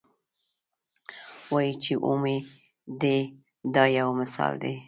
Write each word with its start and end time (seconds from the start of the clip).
وایي 1.51 1.73
چې 1.83 1.93
اومې 2.07 2.37
دي 3.01 3.17
دا 3.75 3.83
یو 3.97 4.09
مثال 4.21 4.53
دی. 4.63 4.73